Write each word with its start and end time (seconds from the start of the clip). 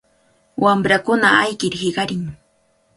Wamrakuna 0.63 1.27
ayqir 1.43 1.73
hiqarin. 1.83 2.23